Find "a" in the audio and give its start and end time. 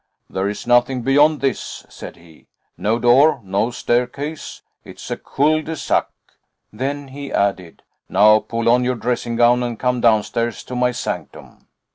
5.11-5.15